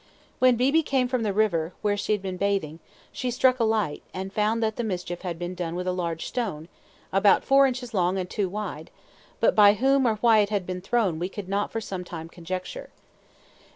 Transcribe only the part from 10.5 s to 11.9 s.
been thrown we could not for